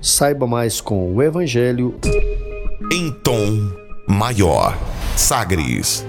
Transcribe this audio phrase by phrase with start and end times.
[0.00, 1.94] Saiba mais com o Evangelho
[2.92, 3.72] em tom
[4.06, 4.78] maior.
[5.16, 6.06] Sagres.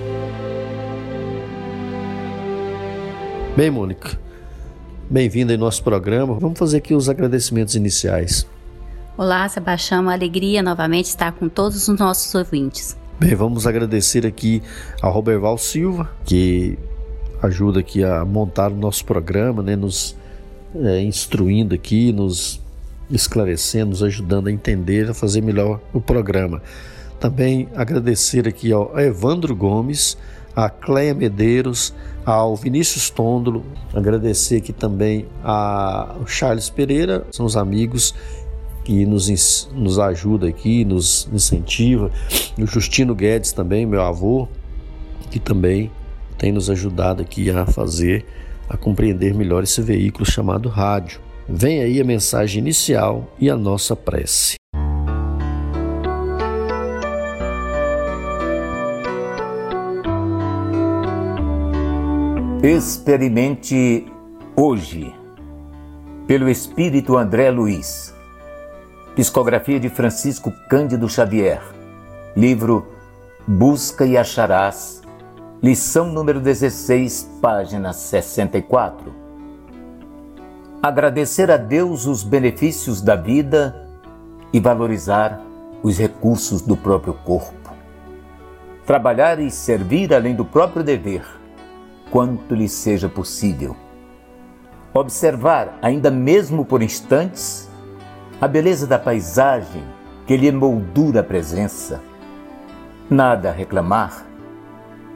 [3.56, 4.20] Bem, Mônica,
[5.10, 6.38] bem-vinda em nosso programa.
[6.38, 8.46] Vamos fazer aqui os agradecimentos iniciais.
[9.18, 12.96] Olá, Sebastião, uma alegria novamente estar com todos os nossos ouvintes.
[13.20, 14.62] Bem, vamos agradecer aqui
[15.02, 16.78] ao Roberval Silva, que
[17.42, 20.16] ajuda aqui a montar o nosso programa, né, nos
[20.76, 22.62] é, instruindo aqui, nos
[23.10, 26.62] esclarecendo, nos ajudando a entender, a fazer melhor o programa.
[27.20, 30.18] Também agradecer aqui ao Evandro Gomes,
[30.56, 31.94] a Cleia Medeiros,
[32.26, 33.64] ao Vinícius Tôndolo,
[33.94, 38.14] agradecer aqui também ao Charles Pereira, são os amigos
[38.84, 42.12] que nos, nos ajuda aqui, nos incentiva,
[42.58, 44.48] o Justino Guedes também, meu avô,
[45.30, 45.92] que também
[46.38, 48.26] tem nos ajudado aqui a fazer,
[48.70, 51.20] a compreender melhor esse veículo chamado rádio.
[51.50, 54.56] Vem aí a mensagem inicial e a nossa prece.
[62.62, 64.06] Experimente
[64.58, 65.16] hoje,
[66.28, 68.14] pelo Espírito André Luiz.
[69.16, 71.62] Psicografia de Francisco Cândido Xavier.
[72.36, 72.86] Livro
[73.48, 75.02] Busca e Acharás.
[75.64, 79.27] Lição número 16, página 64
[80.88, 83.88] agradecer a Deus os benefícios da vida
[84.54, 85.42] e valorizar
[85.84, 87.74] os recursos do próprio corpo.
[88.86, 91.26] Trabalhar e servir além do próprio dever,
[92.10, 93.76] quanto lhe seja possível.
[94.94, 97.70] Observar, ainda mesmo por instantes,
[98.40, 99.84] a beleza da paisagem
[100.26, 102.02] que lhe moldura a presença.
[103.10, 104.26] Nada a reclamar.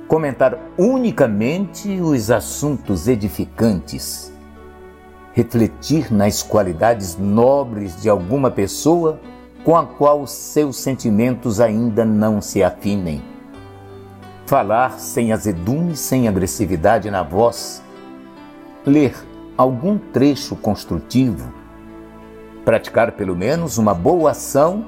[0.07, 4.30] Comentar unicamente os assuntos edificantes
[5.33, 9.19] refletir nas qualidades nobres de alguma pessoa
[9.63, 13.21] com a qual seus sentimentos ainda não se afinem.
[14.45, 17.81] Falar sem azedume, sem agressividade na voz.
[18.85, 19.15] Ler
[19.55, 21.53] algum trecho construtivo.
[22.65, 24.85] Praticar pelo menos uma boa ação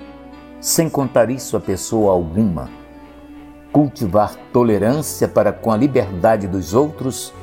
[0.60, 2.70] sem contar isso a pessoa alguma.
[3.72, 7.34] Cultivar tolerância para com a liberdade dos outros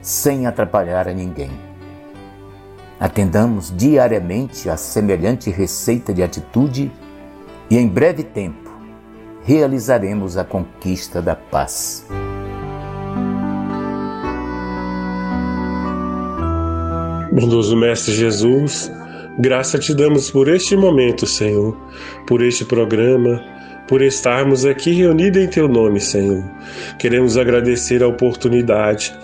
[0.00, 1.65] sem atrapalhar a ninguém
[2.98, 6.90] Atendamos diariamente a semelhante receita de atitude
[7.70, 8.70] e, em breve tempo,
[9.44, 12.06] realizaremos a conquista da paz.
[17.30, 18.90] Bondoso Mestre Jesus,
[19.38, 21.76] graça te damos por este momento, Senhor,
[22.26, 23.42] por este programa,
[23.86, 26.42] por estarmos aqui reunidos em Teu nome, Senhor.
[26.98, 29.14] Queremos agradecer a oportunidade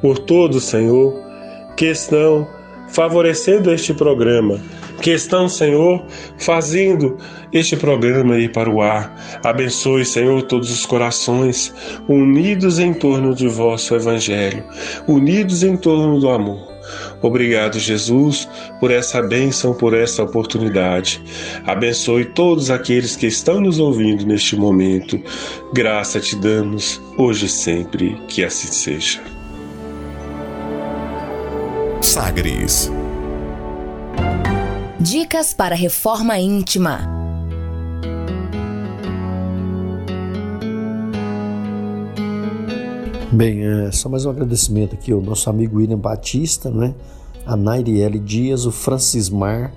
[0.00, 1.14] por todos, Senhor,
[1.76, 2.48] que estão
[2.88, 4.60] favorecendo este programa,
[5.00, 6.04] que estão, Senhor,
[6.38, 7.16] fazendo
[7.52, 9.14] este programa ir para o ar.
[9.44, 11.72] Abençoe, Senhor, todos os corações
[12.08, 14.64] unidos em torno de vosso Evangelho,
[15.06, 16.78] unidos em torno do amor.
[17.20, 18.48] Obrigado, Jesus,
[18.80, 21.22] por essa bênção, por essa oportunidade.
[21.66, 25.20] Abençoe todos aqueles que estão nos ouvindo neste momento.
[25.72, 29.37] Graça te damos, hoje e sempre, que assim seja.
[32.18, 32.90] Sagres.
[34.98, 36.98] Dicas para reforma íntima.
[43.30, 46.92] Bem, é, só mais um agradecimento aqui ao nosso amigo William Batista, né?
[47.46, 49.72] a Nairiele Dias, o Francismar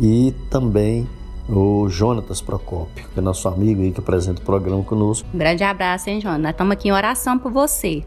[0.00, 1.06] e também
[1.46, 5.28] o Jonatas Procópio, que é nosso amigo aí que apresenta o programa conosco.
[5.34, 6.52] Um grande abraço, hein, Jonas?
[6.52, 8.02] Estamos aqui em oração por você.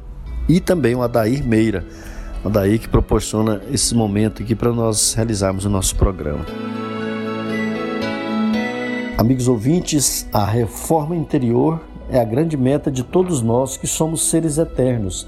[0.48, 1.86] E também o Adair Meira,
[2.48, 6.46] daí que proporciona esse momento aqui para nós realizarmos o nosso programa.
[9.18, 14.58] Amigos ouvintes, a reforma interior é a grande meta de todos nós que somos seres
[14.58, 15.28] eternos.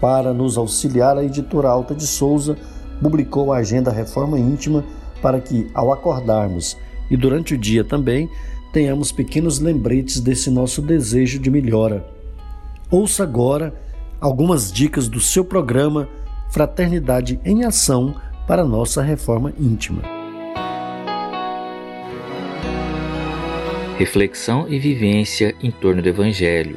[0.00, 2.56] Para nos auxiliar, a editora Alta de Souza
[3.00, 4.84] publicou a agenda Reforma Íntima
[5.22, 6.76] para que, ao acordarmos
[7.10, 8.28] e durante o dia também,
[8.72, 12.06] tenhamos pequenos lembretes desse nosso desejo de melhora.
[12.90, 13.74] Ouça agora
[14.20, 16.08] algumas dicas do seu programa
[16.50, 20.02] Fraternidade em Ação para nossa reforma íntima.
[23.96, 26.76] Reflexão e vivência em torno do Evangelho.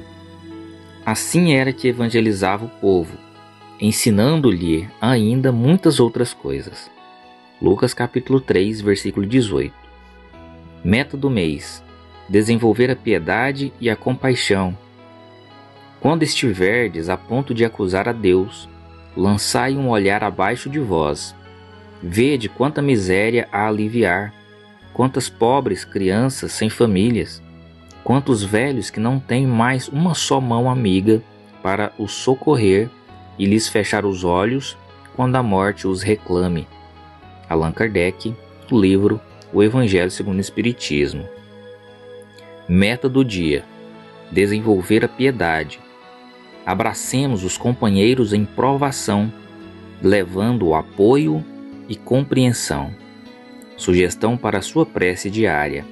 [1.03, 3.17] Assim era que evangelizava o povo,
[3.81, 6.91] ensinando-lhe ainda muitas outras coisas.
[7.59, 9.73] Lucas capítulo 3, versículo 18.
[10.83, 11.83] Meta do mês:
[12.29, 14.77] desenvolver a piedade e a compaixão.
[15.99, 18.69] Quando estiverdes a ponto de acusar a Deus,
[19.15, 21.35] lançai um olhar abaixo de vós.
[22.01, 24.33] Vede quanta miséria a aliviar,
[24.93, 27.41] quantas pobres crianças sem famílias,
[28.03, 31.21] quantos velhos que não têm mais uma só mão amiga
[31.61, 32.89] para os socorrer
[33.39, 34.77] e lhes fechar os olhos
[35.15, 36.67] quando a morte os reclame.
[37.49, 38.35] Allan Kardec,
[38.71, 39.21] livro
[39.53, 41.27] O Evangelho segundo o Espiritismo.
[42.67, 43.63] Meta do dia:
[44.31, 45.79] desenvolver a piedade.
[46.65, 49.31] Abracemos os companheiros em provação,
[50.01, 51.43] levando apoio
[51.89, 52.91] e compreensão.
[53.75, 55.85] Sugestão para sua prece diária: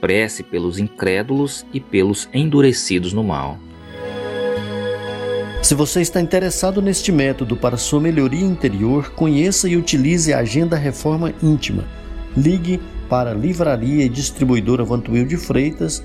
[0.00, 3.58] prece pelos incrédulos e pelos endurecidos no mal.
[5.62, 10.76] Se você está interessado neste método para sua melhoria interior, conheça e utilize a Agenda
[10.76, 11.84] Reforma Íntima.
[12.34, 16.02] Ligue para Livraria e Distribuidora Vantuil de Freitas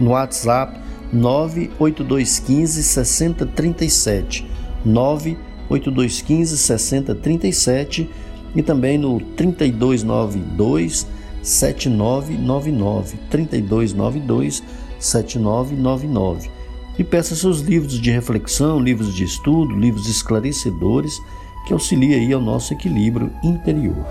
[0.00, 0.81] no WhatsApp
[1.12, 4.46] 98215 6037
[4.84, 8.10] 98215 6037
[8.54, 11.06] e também no 3292
[11.42, 14.62] 7999 3292
[14.98, 16.50] 7999
[16.98, 21.20] e peça seus livros de reflexão, livros de estudo, livros esclarecedores
[21.66, 24.06] que auxiliem aí ao nosso equilíbrio interior.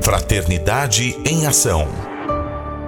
[0.00, 2.15] Fraternidade em ação.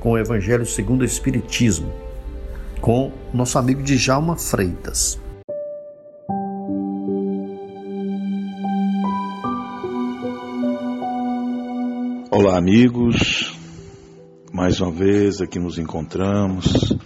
[0.00, 1.92] com o Evangelho segundo o Espiritismo,
[2.80, 5.20] com nosso amigo Djalma Freitas.
[12.30, 13.56] Olá, amigos.
[14.52, 16.96] Mais uma vez aqui nos encontramos,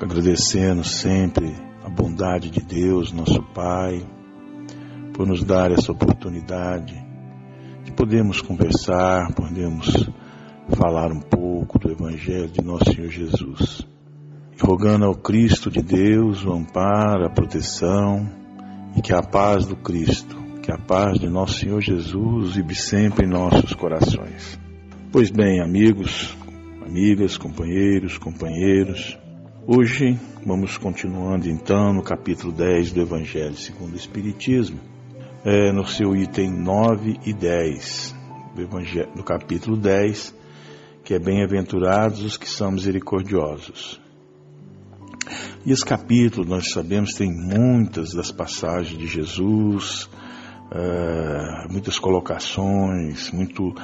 [0.00, 1.54] agradecendo sempre
[1.84, 4.06] a bondade de Deus, nosso Pai,
[5.12, 6.94] por nos dar essa oportunidade
[7.84, 10.08] de podermos conversar, podemos
[10.76, 13.86] falar um pouco do Evangelho de nosso Senhor Jesus.
[14.56, 18.28] E rogando ao Cristo de Deus o amparo, a proteção
[18.96, 23.26] e que a paz do Cristo, que a paz de nosso Senhor Jesus vive sempre
[23.26, 24.58] em nossos corações.
[25.10, 26.36] Pois bem, amigos,
[26.84, 29.18] amigas, companheiros, companheiros,
[29.66, 34.80] hoje vamos continuando então no capítulo 10 do Evangelho segundo o Espiritismo,
[35.44, 38.14] é, no seu item 9 e 10
[38.54, 40.34] do, Evangelho, do capítulo 10,
[41.08, 43.98] que é bem-aventurados os que são misericordiosos.
[45.64, 50.02] E esse capítulo, nós sabemos, tem muitas das passagens de Jesus,
[50.70, 53.74] uh, muitas colocações, muito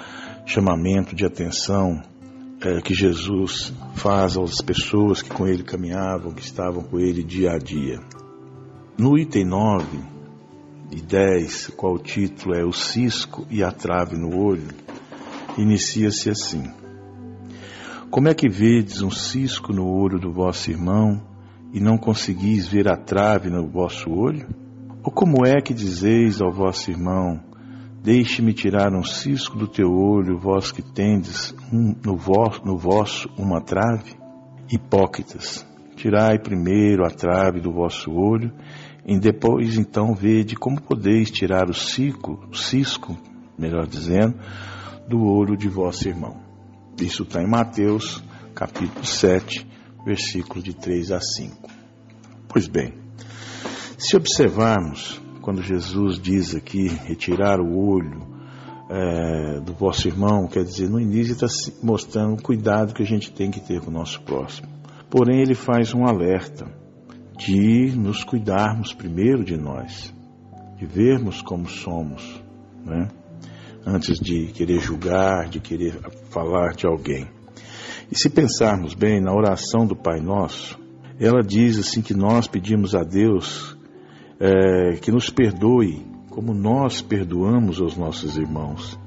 [0.44, 2.02] chamamento de atenção
[2.58, 7.52] uh, que Jesus faz às pessoas que com ele caminhavam, que estavam com ele dia
[7.52, 8.00] a dia.
[8.98, 9.86] No item 9
[10.92, 14.68] e 10, qual o título é O Cisco e a Trave no Olho,
[15.56, 16.83] inicia-se assim.
[18.14, 21.20] Como é que vedes um cisco no olho do vosso irmão
[21.72, 24.46] e não conseguis ver a trave no vosso olho?
[25.02, 27.42] Ou como é que dizeis ao vosso irmão,
[28.04, 33.28] deixe-me tirar um cisco do teu olho, vós que tendes um, no, vosso, no vosso
[33.36, 34.14] uma trave?
[34.70, 35.66] Hipócritas,
[35.96, 38.52] tirai primeiro a trave do vosso olho,
[39.04, 43.18] e depois então vede como podeis tirar o cisco, o cisco,
[43.58, 44.36] melhor dizendo,
[45.08, 46.43] do olho de vosso irmão.
[47.00, 48.22] Isso está em Mateus,
[48.54, 49.66] capítulo 7,
[50.06, 51.68] versículo de 3 a 5.
[52.48, 52.94] Pois bem,
[53.98, 58.34] se observarmos quando Jesus diz aqui retirar o olho
[58.88, 61.46] é, do vosso irmão, quer dizer, no início está
[61.82, 64.68] mostrando o cuidado que a gente tem que ter com o nosso próximo.
[65.10, 66.66] Porém, ele faz um alerta
[67.36, 70.14] de nos cuidarmos primeiro de nós,
[70.78, 72.42] de vermos como somos,
[72.84, 73.08] né?
[73.86, 75.94] Antes de querer julgar, de querer
[76.30, 77.28] falar de alguém.
[78.10, 80.78] E se pensarmos bem na oração do Pai Nosso,
[81.18, 83.76] ela diz assim que nós pedimos a Deus
[84.40, 88.98] é, que nos perdoe como nós perdoamos os nossos irmãos.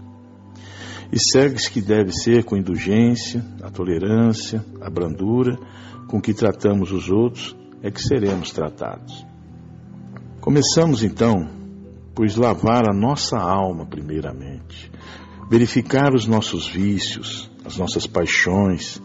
[1.12, 5.58] E segue-se que deve ser com indulgência, a tolerância, a brandura
[6.08, 9.26] com que tratamos os outros, é que seremos tratados.
[10.40, 11.57] Começamos então,
[12.18, 14.92] pois lavar a nossa alma primeiramente,
[15.52, 19.00] verificar os nossos vícios, as nossas paixões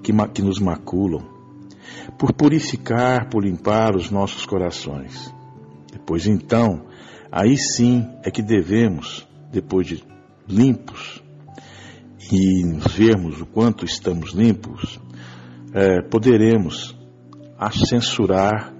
[0.00, 1.26] que, que nos maculam,
[2.16, 5.34] por purificar, por limpar os nossos corações.
[5.90, 6.86] Depois então,
[7.32, 10.04] aí sim é que devemos, depois de
[10.46, 11.20] limpos,
[12.30, 12.62] e
[12.96, 15.00] vermos o quanto estamos limpos,
[15.74, 16.96] é, poderemos
[17.88, 18.72] censurar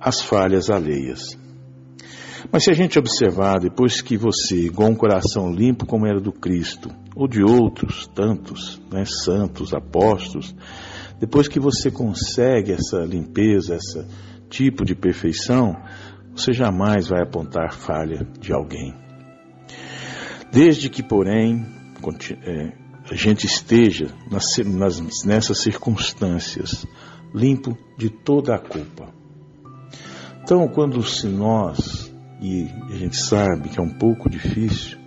[0.00, 1.43] as falhas alheias.
[2.52, 6.32] Mas se a gente observar, depois que você, igual um coração limpo como era do
[6.32, 10.54] Cristo, ou de outros tantos, né, santos, apóstolos,
[11.18, 14.06] depois que você consegue essa limpeza, esse
[14.48, 15.76] tipo de perfeição,
[16.34, 18.94] você jamais vai apontar falha de alguém.
[20.52, 21.64] Desde que, porém,
[22.44, 22.72] é,
[23.10, 24.06] a gente esteja
[25.24, 26.86] nessas circunstâncias
[27.34, 29.12] limpo de toda a culpa.
[30.42, 32.03] Então, quando se nós,
[32.44, 34.98] e a gente sabe que é um pouco difícil,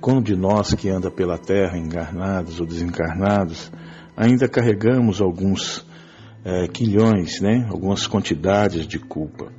[0.00, 3.70] quando de nós que anda pela terra encarnados ou desencarnados,
[4.16, 5.86] ainda carregamos alguns
[6.44, 9.52] é, quilhões, né, algumas quantidades de culpa.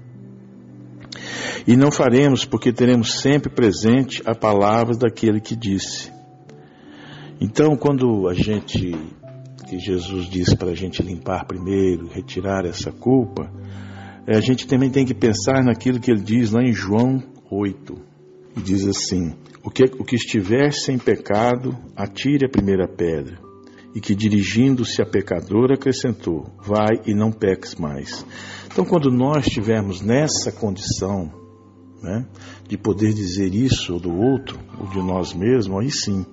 [1.66, 6.12] E não faremos porque teremos sempre presente a palavra daquele que disse:
[7.40, 8.96] então, quando a gente,
[9.68, 13.50] que Jesus diz para a gente limpar primeiro, retirar essa culpa,
[14.28, 17.96] a gente também tem que pensar naquilo que ele diz lá em João 8.
[18.58, 23.40] E diz assim: o que, o que estiver sem pecado, atire a primeira pedra.
[23.94, 28.26] E que dirigindo-se a pecador acrescentou: Vai e não peques mais.
[28.66, 31.32] Então, quando nós estivermos nessa condição,
[32.02, 32.28] né,
[32.68, 36.26] de poder dizer isso ou do outro, ou de nós mesmos, aí sim,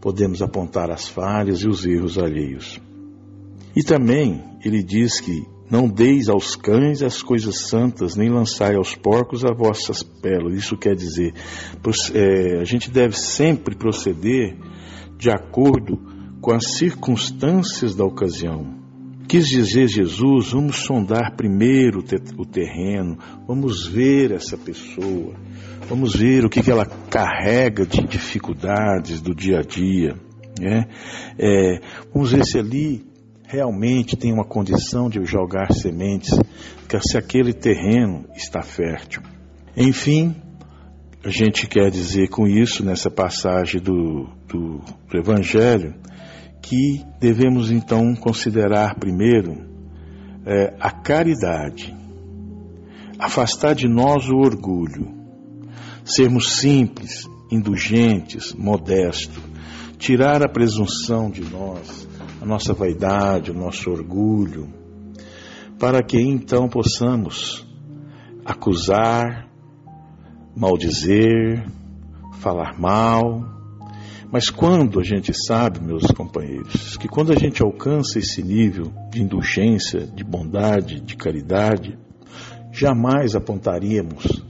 [0.00, 2.80] podemos apontar as falhas e os erros alheios.
[3.76, 8.94] E também ele diz que não deis aos cães as coisas santas, nem lançai aos
[8.94, 10.58] porcos as vossas pérolas.
[10.58, 11.32] Isso quer dizer,
[12.14, 14.56] é, a gente deve sempre proceder
[15.16, 15.98] de acordo
[16.40, 18.78] com as circunstâncias da ocasião.
[19.28, 22.00] Quis dizer Jesus, vamos sondar primeiro
[22.36, 25.36] o terreno, vamos ver essa pessoa,
[25.90, 30.14] Vamos ver o que, que ela carrega de dificuldades do dia a dia.
[30.56, 30.86] Né?
[31.36, 31.80] É,
[32.14, 33.04] vamos ver se ali
[33.50, 36.30] realmente tem uma condição de jogar sementes,
[37.02, 39.22] se aquele terreno está fértil.
[39.76, 40.36] Enfim,
[41.24, 44.78] a gente quer dizer com isso, nessa passagem do, do,
[45.08, 45.94] do Evangelho,
[46.62, 49.68] que devemos então considerar primeiro
[50.46, 51.92] é, a caridade,
[53.18, 55.12] afastar de nós o orgulho,
[56.04, 59.42] sermos simples, indulgentes, modestos,
[59.98, 62.08] tirar a presunção de nós,
[62.40, 64.68] a nossa vaidade, o nosso orgulho,
[65.78, 67.66] para que então possamos
[68.44, 69.46] acusar,
[70.56, 71.66] maldizer,
[72.38, 73.44] falar mal.
[74.32, 79.22] Mas quando a gente sabe, meus companheiros, que quando a gente alcança esse nível de
[79.22, 81.98] indulgência, de bondade, de caridade,
[82.72, 84.42] jamais apontaríamos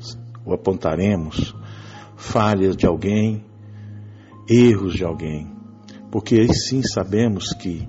[0.44, 1.54] ou apontaremos
[2.16, 3.44] falhas de alguém,
[4.48, 5.59] erros de alguém,
[6.10, 7.88] porque aí sim sabemos que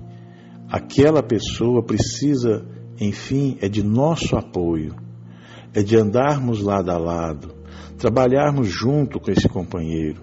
[0.68, 2.64] aquela pessoa precisa,
[3.00, 4.94] enfim, é de nosso apoio,
[5.74, 7.54] é de andarmos lado a lado,
[7.98, 10.22] trabalharmos junto com esse companheiro,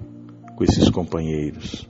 [0.56, 1.88] com esses companheiros.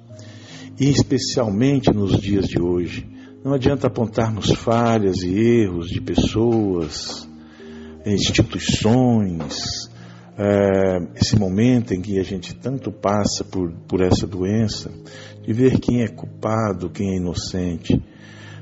[0.80, 3.08] E especialmente nos dias de hoje,
[3.44, 7.28] não adianta apontarmos falhas e erros de pessoas,
[8.06, 9.90] instituições,
[10.38, 14.90] é, esse momento em que a gente tanto passa por, por essa doença,
[15.50, 18.00] de ver quem é culpado, quem é inocente,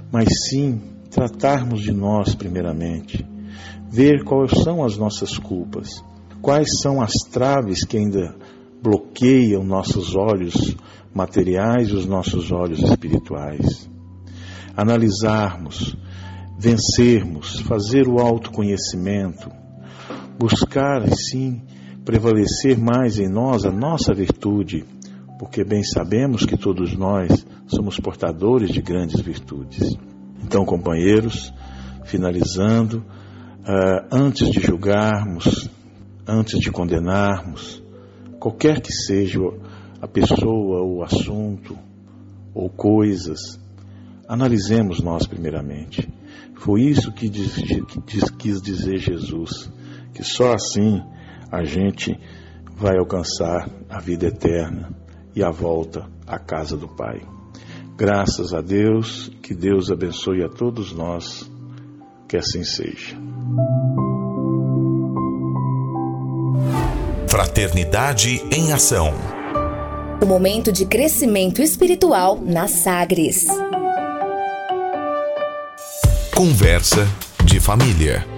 [0.09, 0.79] mas sim
[1.11, 3.27] tratarmos de nós primeiramente,
[3.91, 6.01] ver quais são as nossas culpas,
[6.41, 8.33] quais são as traves que ainda
[8.81, 10.77] bloqueiam nossos olhos
[11.13, 13.89] materiais e os nossos olhos espirituais.
[14.73, 15.93] Analisarmos,
[16.57, 19.51] vencermos, fazer o autoconhecimento,
[20.39, 21.63] buscar, sim,
[22.05, 24.85] prevalecer mais em nós a nossa virtude,
[25.37, 29.95] porque bem sabemos que todos nós somos portadores de grandes virtudes.
[30.43, 31.53] Então, companheiros,
[32.05, 32.99] finalizando,
[33.61, 35.69] uh, antes de julgarmos,
[36.27, 37.83] antes de condenarmos,
[38.39, 39.39] qualquer que seja
[40.01, 41.77] a pessoa, o assunto
[42.53, 43.59] ou coisas,
[44.27, 46.09] analisemos nós primeiramente.
[46.55, 47.53] Foi isso que, diz,
[48.07, 49.71] diz, quis dizer Jesus,
[50.13, 50.99] que só assim
[51.51, 52.19] a gente
[52.75, 55.06] vai alcançar a vida eterna
[55.37, 57.21] e a volta à casa do Pai.
[57.95, 61.47] Graças a Deus, que Deus abençoe a todos nós,
[62.27, 63.15] que assim seja.
[67.27, 69.13] Fraternidade em Ação.
[70.19, 73.45] O momento de crescimento espiritual na Sagres.
[76.35, 77.07] Conversa
[77.45, 78.36] de família.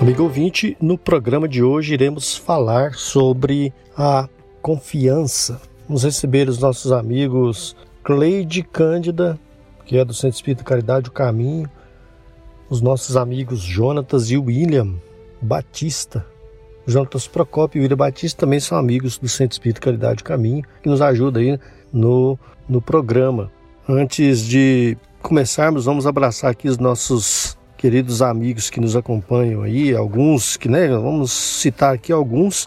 [0.00, 4.28] Amigo ouvinte, no programa de hoje iremos falar sobre a
[4.60, 5.60] confiança.
[5.88, 9.38] Vamos receber os nossos amigos Cleide Cândida,
[9.86, 11.70] que é do Centro Espírita Caridade o Caminho,
[12.68, 14.94] os nossos amigos Jonatas e William
[15.40, 16.26] Batista.
[16.86, 20.88] Jonatas Procópio e William Batista também são amigos do Centro Espírita Caridade o Caminho, que
[20.88, 21.58] nos ajudam aí
[21.92, 23.50] no, no programa.
[23.88, 30.56] Antes de começarmos, vamos abraçar aqui os nossos queridos amigos que nos acompanham aí, alguns
[30.56, 32.66] que, né, vamos citar aqui alguns,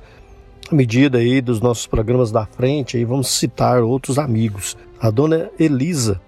[0.71, 4.77] à medida aí dos nossos programas da frente, aí vamos citar outros amigos.
[5.01, 6.21] A dona Elisa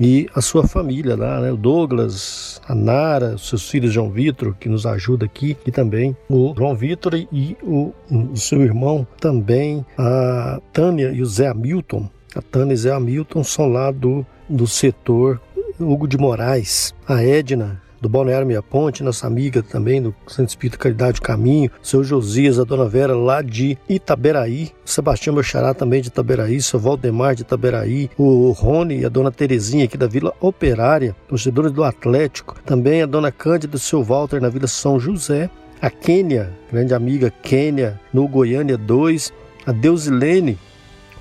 [0.00, 4.68] e a sua família lá, né, o Douglas, a Nara, seus filhos João Vitor, que
[4.68, 10.60] nos ajuda aqui, e também o João Vitor e o, o seu irmão também, a
[10.72, 15.40] Tânia e o Zé Hamilton, a Tânia e Zé Hamilton são lá do, do setor
[15.78, 16.92] Hugo de Moraes.
[17.06, 22.02] A Edna do Balneário Meia Ponte, nossa amiga também do Centro Espírito Caridade Caminho, seu
[22.02, 27.36] Josias, a Dona Vera lá de Itaberaí, o Sebastião Bachará também de Itaberaí, seu Valdemar
[27.36, 32.60] de Itaberaí, o Rony e a Dona Terezinha aqui da Vila Operária, torcedores do Atlético,
[32.66, 35.48] também a Dona Cândida e seu Walter na Vila São José,
[35.80, 39.32] a Kênia, grande amiga Kênia, no Goiânia 2,
[39.64, 40.58] a Deusilene,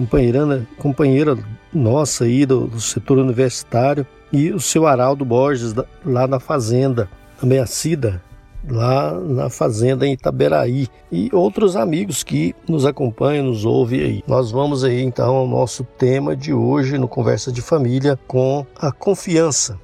[0.01, 1.37] companheira, companheira
[1.73, 5.73] nossa aí do, do, setor universitário, e o seu Araldo Borges
[6.05, 7.09] lá na fazenda,
[7.39, 8.21] também a Cida,
[8.69, 14.23] lá na fazenda em Itaberaí, e outros amigos que nos acompanham, nos ouvem aí.
[14.27, 18.91] Nós vamos aí então ao nosso tema de hoje no Conversa de Família com a
[18.91, 19.79] confiança.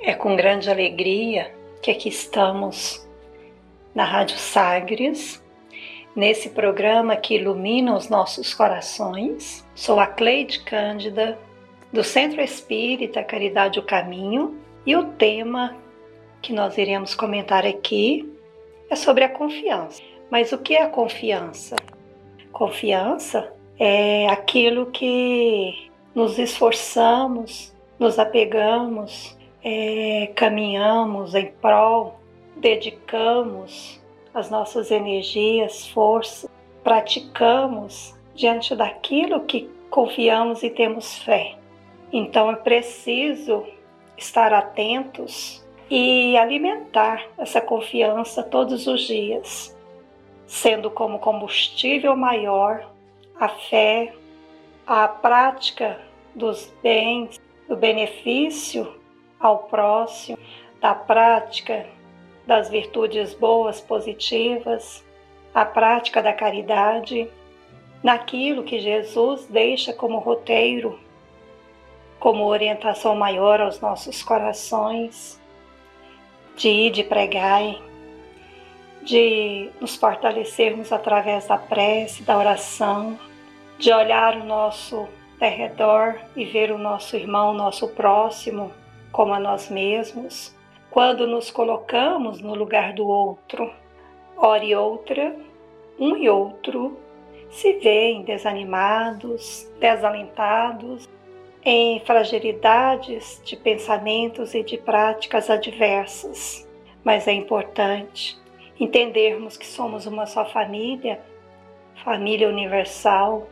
[0.00, 3.06] É com grande alegria que aqui estamos
[3.94, 5.40] na Rádio Sagres
[6.18, 9.64] nesse programa que ilumina os nossos corações.
[9.72, 11.38] Sou a Cleide Cândida,
[11.92, 15.76] do Centro Espírita Caridade o Caminho, e o tema
[16.42, 18.28] que nós iremos comentar aqui
[18.90, 20.02] é sobre a confiança.
[20.28, 21.76] Mas o que é a confiança?
[22.50, 32.18] Confiança é aquilo que nos esforçamos, nos apegamos, é, caminhamos em prol,
[32.56, 33.97] dedicamos
[34.38, 36.48] as nossas energias, forças,
[36.84, 41.56] praticamos diante daquilo que confiamos e temos fé.
[42.12, 43.66] Então é preciso
[44.16, 49.76] estar atentos e alimentar essa confiança todos os dias,
[50.46, 52.88] sendo como combustível maior
[53.38, 54.14] a fé,
[54.86, 56.00] a prática
[56.34, 58.94] dos bens, do benefício
[59.40, 60.38] ao próximo,
[60.80, 61.86] da prática
[62.48, 65.04] das virtudes boas, positivas,
[65.54, 67.28] a prática da caridade,
[68.02, 70.98] naquilo que Jesus deixa como roteiro,
[72.18, 75.38] como orientação maior aos nossos corações,
[76.56, 77.78] de ir de pregai,
[79.02, 83.18] de nos fortalecermos através da prece, da oração,
[83.78, 85.06] de olhar o nosso
[85.38, 88.72] derredor e ver o nosso irmão, o nosso próximo,
[89.12, 90.56] como a nós mesmos
[90.90, 93.70] quando nos colocamos no lugar do outro.
[94.36, 95.34] Hora e outra,
[95.98, 96.96] um e outro
[97.50, 101.08] se veem desanimados, desalentados,
[101.64, 106.66] em fragilidades de pensamentos e de práticas adversas.
[107.02, 108.38] Mas é importante
[108.78, 111.20] entendermos que somos uma só família,
[112.04, 113.48] família universal.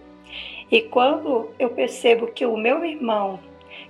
[0.70, 3.40] E quando eu percebo que o meu irmão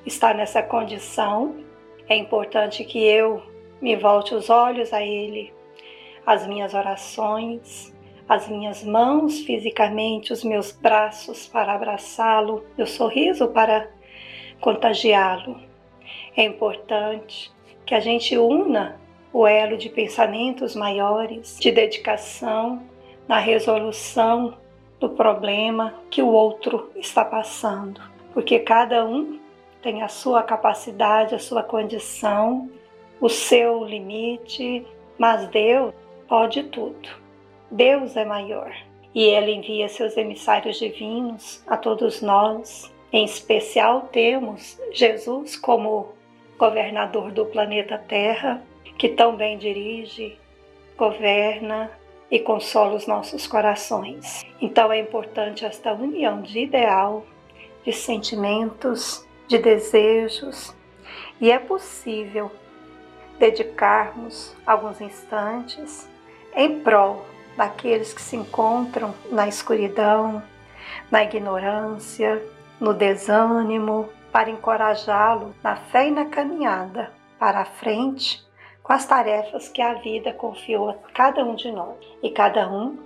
[0.04, 1.65] está nessa condição,
[2.08, 3.42] é importante que eu
[3.80, 5.52] me volte os olhos a Ele,
[6.24, 7.94] as minhas orações,
[8.28, 13.88] as minhas mãos fisicamente, os meus braços para abraçá-lo, meu sorriso para
[14.60, 15.60] contagiá-lo.
[16.36, 17.52] É importante
[17.84, 19.00] que a gente una
[19.32, 22.82] o elo de pensamentos maiores, de dedicação
[23.28, 24.56] na resolução
[24.98, 28.00] do problema que o outro está passando,
[28.32, 29.38] porque cada um
[29.86, 32.68] tem a sua capacidade, a sua condição,
[33.20, 34.84] o seu limite,
[35.16, 35.94] mas Deus
[36.28, 37.08] pode tudo.
[37.70, 38.74] Deus é maior
[39.14, 42.92] e ele envia seus emissários divinos a todos nós.
[43.12, 46.08] Em especial, temos Jesus como
[46.58, 48.60] governador do planeta Terra,
[48.98, 50.36] que tão bem dirige,
[50.98, 51.92] governa
[52.28, 54.44] e consola os nossos corações.
[54.60, 57.24] Então é importante esta união de ideal,
[57.84, 60.74] de sentimentos, de desejos,
[61.40, 62.50] e é possível
[63.38, 66.08] dedicarmos alguns instantes
[66.54, 67.24] em prol
[67.56, 70.42] daqueles que se encontram na escuridão,
[71.10, 72.42] na ignorância,
[72.80, 78.44] no desânimo, para encorajá-lo na fé e na caminhada para a frente
[78.82, 81.96] com as tarefas que a vida confiou a cada um de nós.
[82.22, 82.98] E cada um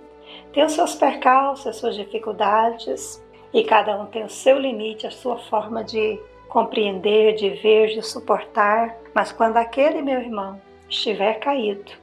[0.53, 3.23] tem os seus percalços, as suas dificuldades,
[3.53, 6.19] e cada um tem o seu limite, a sua forma de
[6.51, 8.97] compreender, de ver, de suportar.
[9.15, 11.93] Mas quando aquele meu irmão estiver caído,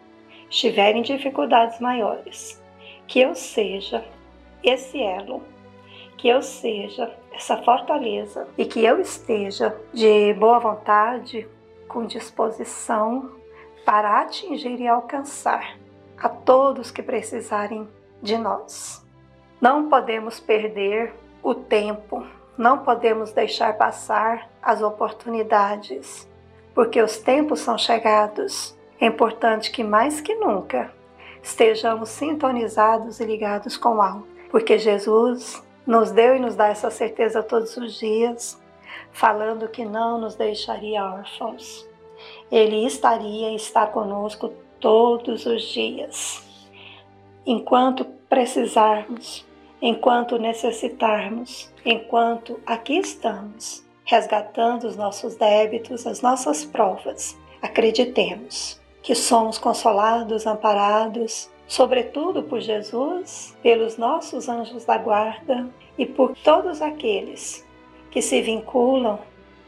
[0.49, 2.61] estiver em dificuldades maiores,
[3.07, 4.03] que eu seja
[4.65, 5.43] esse elo,
[6.17, 11.47] que eu seja essa fortaleza e que eu esteja de boa vontade,
[11.87, 13.31] com disposição
[13.85, 15.79] para atingir e alcançar
[16.19, 17.87] a todos que precisarem
[18.23, 19.07] de nós.
[19.61, 22.27] Não podemos perder o tempo,
[22.59, 26.29] não podemos deixar passar as oportunidades,
[26.75, 28.77] porque os tempos são chegados.
[29.01, 30.93] É importante que mais que nunca
[31.41, 36.91] estejamos sintonizados e ligados com o alto, porque Jesus nos deu e nos dá essa
[36.91, 38.61] certeza todos os dias,
[39.13, 41.89] falando que não nos deixaria órfãos.
[42.51, 46.43] Ele estaria e está conosco todos os dias.
[47.47, 49.48] Enquanto precisarmos,
[49.81, 59.59] enquanto necessitarmos, enquanto aqui estamos, resgatando os nossos débitos, as nossas provas, acreditemos que somos
[59.59, 67.65] consolados, amparados, sobretudo por Jesus, pelos nossos anjos da guarda e por todos aqueles
[68.11, 69.19] que se vinculam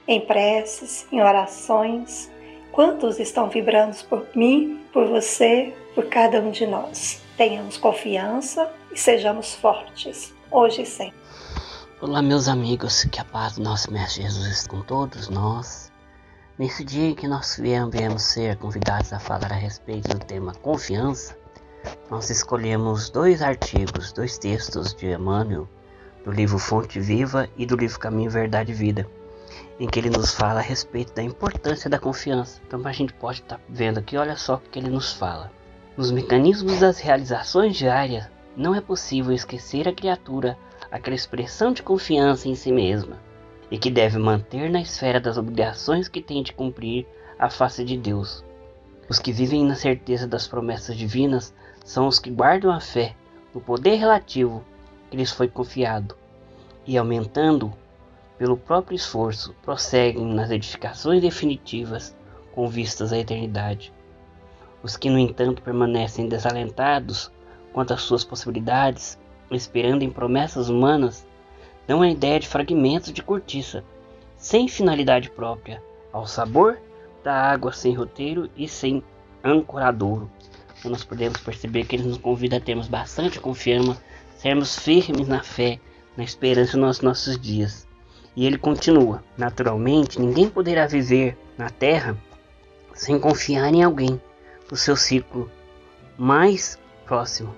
[0.09, 2.31] em preces, em orações,
[2.73, 7.21] Quantos estão vibrando por mim, por você, por cada um de nós?
[7.41, 11.19] Tenhamos confiança e sejamos fortes, hoje e sempre.
[11.99, 15.91] Olá, meus amigos, que a paz do nosso Mestre Jesus esteja com todos nós.
[16.59, 21.35] Nesse dia em que nós viemos ser convidados a falar a respeito do tema confiança,
[22.11, 25.67] nós escolhemos dois artigos, dois textos de Emmanuel,
[26.23, 29.09] do livro Fonte Viva e do livro Caminho, Verdade e Vida
[29.81, 32.61] em que ele nos fala a respeito da importância da confiança.
[32.67, 35.51] Então a gente pode estar tá vendo aqui, olha só o que ele nos fala.
[35.97, 40.57] Nos mecanismos das realizações diárias, não é possível esquecer a criatura
[40.91, 43.19] aquela expressão de confiança em si mesma,
[43.71, 47.07] e que deve manter na esfera das obrigações que tem de cumprir
[47.39, 48.45] a face de Deus.
[49.09, 51.53] Os que vivem na certeza das promessas divinas
[51.85, 53.15] são os que guardam a fé
[53.53, 54.65] no poder relativo
[55.11, 56.17] que lhes foi confiado,
[56.87, 57.73] e aumentando
[58.39, 62.17] pelo próprio esforço, prosseguem nas edificações definitivas
[62.55, 63.93] com vistas à eternidade.
[64.83, 67.31] Os que, no entanto, permanecem desalentados
[67.73, 69.19] quanto às suas possibilidades,
[69.51, 71.27] esperando em promessas humanas,
[71.87, 73.85] dão a ideia de fragmentos de cortiça,
[74.37, 76.79] sem finalidade própria, ao sabor
[77.23, 79.03] da água sem roteiro e sem
[79.45, 80.31] ancoradouro.
[80.79, 84.03] Então nós podemos perceber que ele nos convida a termos bastante confiança,
[84.37, 85.79] sermos firmes na fé,
[86.17, 87.87] na esperança nos nossos dias.
[88.35, 92.17] E ele continua: Naturalmente, ninguém poderá viver na Terra
[92.95, 94.21] sem confiar em alguém
[94.71, 95.51] do seu círculo
[96.17, 97.55] mais próximo.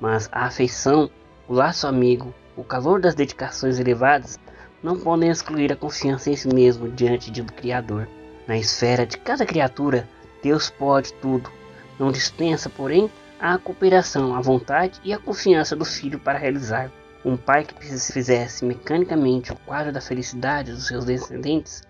[0.00, 1.10] Mas a afeição,
[1.46, 4.40] o laço amigo, o calor das dedicações elevadas
[4.82, 8.08] não podem excluir a confiança em si mesmo diante do Criador.
[8.46, 10.08] Na esfera de cada criatura,
[10.42, 11.50] Deus pode tudo.
[11.98, 16.90] Não dispensa, porém, a cooperação, a vontade e a confiança do filho para realizar.
[17.24, 21.82] Um pai que fizesse mecanicamente o quadro da felicidade dos seus descendentes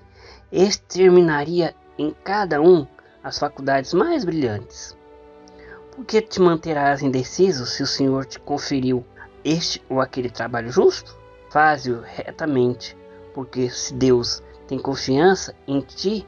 [0.50, 2.86] exterminaria em cada um
[3.26, 4.96] as faculdades mais brilhantes.
[5.94, 9.04] Por que te manterás indeciso se o Senhor te conferiu
[9.44, 11.16] este ou aquele trabalho justo?
[11.50, 12.96] Faze-o retamente,
[13.34, 16.26] porque se Deus tem confiança em ti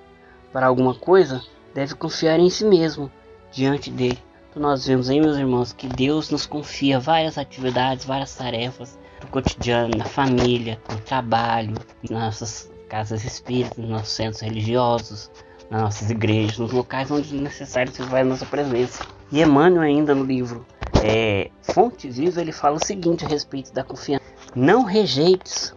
[0.52, 1.42] para alguma coisa,
[1.74, 3.10] deve confiar em si mesmo
[3.52, 4.18] diante dele
[4.50, 9.28] então nós vemos aí, meus irmãos, que Deus nos confia várias atividades, várias tarefas do
[9.28, 11.74] cotidiano, na família, no trabalho,
[12.10, 15.30] nas nossas casas espíritas, nos nossos centros religiosos,
[15.70, 19.04] nas nossas igrejas, nos locais onde é necessário se vai a nossa presença.
[19.30, 20.64] E Emmanuel ainda no livro
[21.02, 24.24] é, Fonte Viva, ele fala o seguinte a respeito da confiança.
[24.54, 25.74] Não rejeites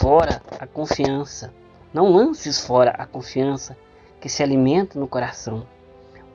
[0.00, 1.52] fora a confiança
[1.92, 3.76] Não lances fora a confiança
[4.20, 5.66] que se alimenta no coração.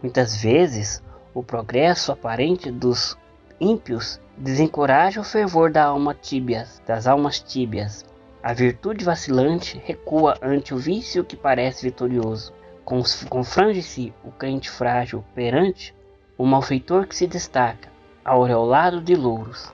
[0.02, 3.18] Muitas vezes, o progresso aparente dos
[3.60, 8.06] ímpios desencoraja o fervor da alma tíbias, das almas tíbias.
[8.42, 12.54] A virtude vacilante recua ante o vício que parece vitorioso.
[12.84, 15.94] Confrange-se o crente frágil perante
[16.38, 17.89] o malfeitor que se destaca,
[18.26, 19.72] aureolado de louros.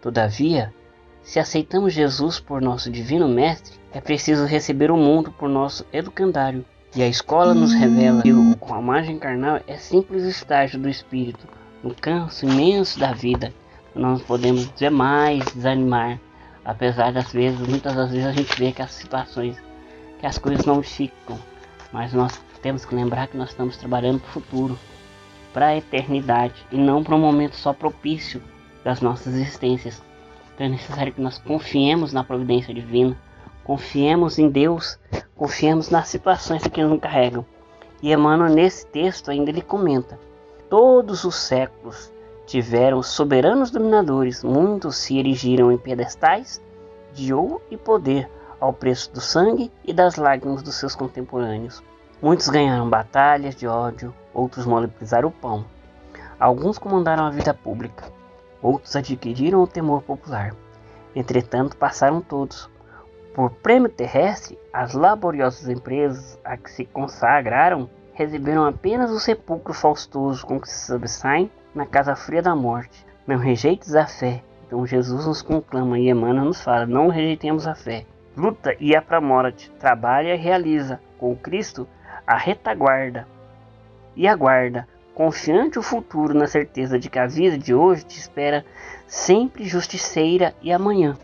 [0.00, 0.72] Todavia,
[1.22, 6.64] se aceitamos Jesus por nosso divino mestre, é preciso receber o mundo por nosso educandário.
[6.94, 10.88] E a escola nos revela que o, com a margem carnal é simples estágio do
[10.88, 11.48] espírito,
[11.82, 13.52] no canso imenso da vida.
[13.94, 16.20] Não podemos jamais desanimar,
[16.64, 19.56] apesar das vezes, muitas das vezes a gente vê que as situações,
[20.20, 21.38] que as coisas não ficam,
[21.92, 24.78] mas nós temos que lembrar que nós estamos trabalhando para o futuro,
[25.52, 28.42] para a eternidade e não para um momento só propício
[28.82, 30.02] das nossas existências.
[30.54, 33.14] Então é necessário que nós confiemos na providência divina,
[33.64, 34.98] confiemos em Deus,
[35.36, 37.44] confiemos nas situações que nos carregam.
[38.02, 40.18] E Emmanuel, nesse texto, ainda ele comenta:
[40.70, 42.10] Todos os séculos
[42.46, 46.62] tiveram soberanos dominadores, muitos se erigiram em pedestais
[47.12, 48.26] de ouro e poder
[48.58, 51.82] ao preço do sangue e das lágrimas dos seus contemporâneos.
[52.22, 55.64] Muitos ganharam batalhas de ódio, outros monopolizaram o pão.
[56.38, 58.04] Alguns comandaram a vida pública,
[58.62, 60.54] outros adquiriram o temor popular.
[61.14, 62.68] Entretanto, passaram todos.
[63.34, 70.46] Por prêmio terrestre, as laboriosas empresas a que se consagraram receberam apenas o sepulcro faustoso
[70.46, 73.04] com que se subsaem na casa fria da morte.
[73.26, 74.42] Não rejeites a fé.
[74.66, 78.06] Então Jesus nos conclama e Emmanuel nos fala: não rejeitemos a fé.
[78.36, 81.86] Luta e para a morte, trabalha e realiza com Cristo
[82.26, 83.26] a retaguarda
[84.16, 88.64] e aguarda, confiante o futuro na certeza de que a vida de hoje te espera
[89.06, 91.16] sempre justiceira e amanhã.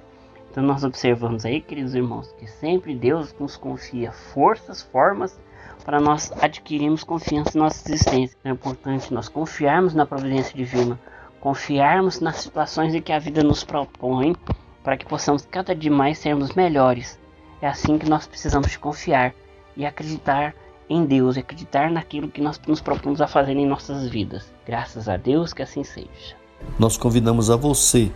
[0.51, 5.39] Então nós observamos aí, queridos irmãos, que sempre Deus nos confia forças, formas
[5.85, 8.37] para nós adquirirmos confiança em nossa existência.
[8.45, 10.99] É importante nós confiarmos na providência divina,
[11.41, 14.37] confiarmos nas situações em que a vida nos propõe,
[14.83, 17.19] para que possamos cada dia mais sermos melhores.
[17.63, 19.35] É assim que nós precisamos de confiar
[19.77, 20.55] e acreditar
[20.91, 24.53] em Deus e acreditar naquilo que nós nos propomos a fazer em nossas vidas.
[24.67, 26.37] Graças a Deus que assim seja.
[26.79, 28.11] Nós convidamos a você,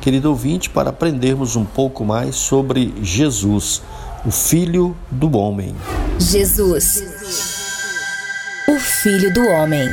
[0.00, 3.82] querido ouvinte, para aprendermos um pouco mais sobre Jesus,
[4.24, 5.74] o Filho do Homem.
[6.18, 7.02] Jesus,
[8.68, 9.88] o Filho do Homem.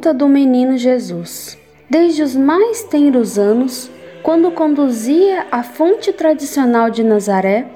[0.00, 1.58] Conduta do Menino Jesus.
[1.90, 3.90] Desde os mais tenros anos,
[4.22, 7.66] quando conduzia a fonte tradicional de Nazaré,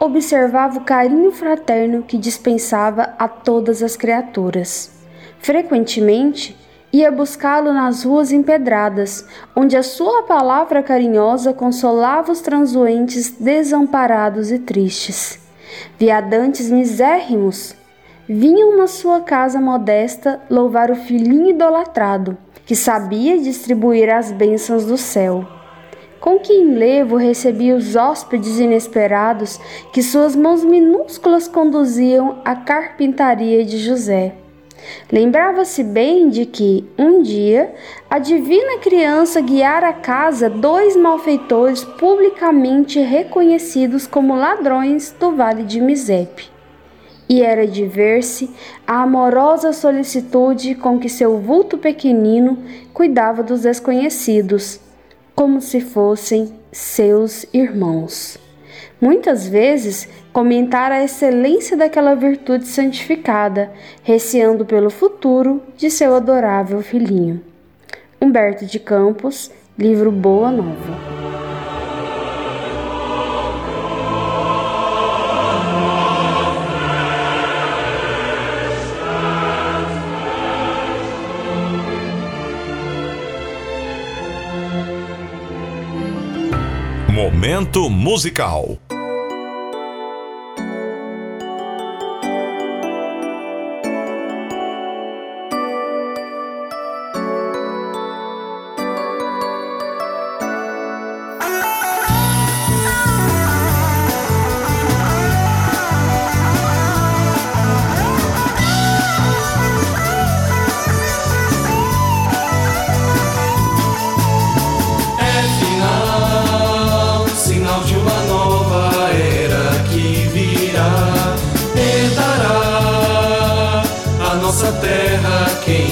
[0.00, 4.90] observava o carinho fraterno que dispensava a todas as criaturas.
[5.38, 6.56] Frequentemente,
[6.92, 14.58] ia buscá-lo nas ruas empedradas, onde a sua palavra carinhosa consolava os transuentes desamparados e
[14.58, 15.38] tristes.
[15.96, 17.77] Viadantes misérrimos
[18.28, 22.36] vinham na sua casa modesta louvar o filhinho idolatrado,
[22.66, 25.46] que sabia distribuir as bênçãos do céu.
[26.20, 29.58] Com que enlevo recebia os hóspedes inesperados
[29.94, 34.34] que suas mãos minúsculas conduziam à carpintaria de José.
[35.10, 37.74] Lembrava-se bem de que, um dia,
[38.10, 45.80] a divina criança guiara a casa dois malfeitores publicamente reconhecidos como ladrões do vale de
[45.80, 46.57] Misepe
[47.28, 48.50] e era de ver-se
[48.86, 52.58] a amorosa solicitude com que seu vulto pequenino
[52.92, 54.80] cuidava dos desconhecidos,
[55.34, 58.38] como se fossem seus irmãos.
[59.00, 63.70] Muitas vezes comentara a excelência daquela virtude santificada,
[64.02, 67.40] receando pelo futuro de seu adorável filhinho.
[68.20, 71.27] Humberto de Campos, livro Boa Nova.
[87.38, 88.87] Momento musical.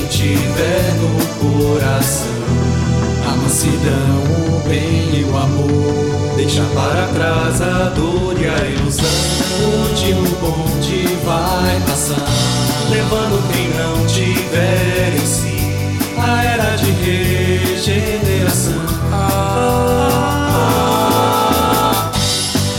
[0.09, 2.27] Tiver no coração
[3.27, 6.35] a mansidão, o bem e o amor.
[6.37, 9.05] Deixa para trás a dor e a ilusão.
[9.61, 12.29] O último bonde vai passar,
[12.91, 15.57] levando quem não tiver em si
[16.19, 18.81] a era de regeneração.
[19.13, 19.61] Ah,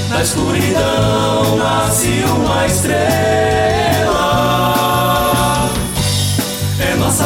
[0.10, 3.77] na escuridão nasce uma estrela.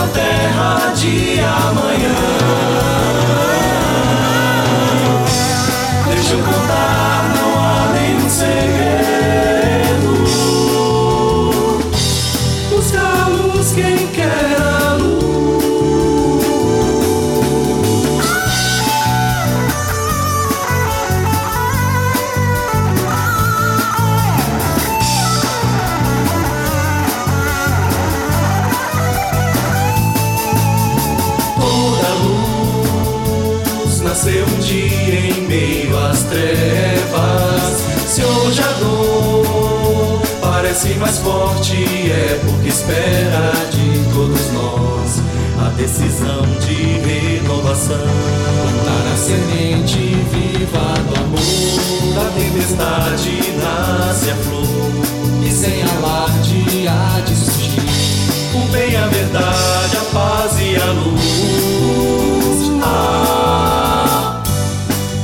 [0.08, 2.41] Terra de amanhã.
[41.02, 41.76] Mais forte,
[42.12, 45.20] é porque espera de todos nós
[45.66, 47.98] a decisão de renovação.
[47.98, 54.68] Plantar a semente viva do amor, da tempestade nasce a flor,
[55.44, 57.82] e sem alarde há de surgir
[58.54, 61.22] o bem, a verdade, a paz e a luz.
[62.84, 64.42] Ah,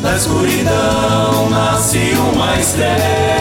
[0.01, 3.36] na escuridão nasce uma estrela.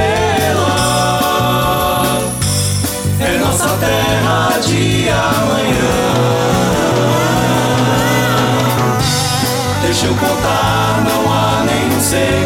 [10.07, 12.46] Eu contar, não há nenhum segredo.